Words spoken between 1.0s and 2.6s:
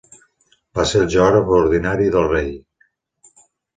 el geògraf ordinari del rei.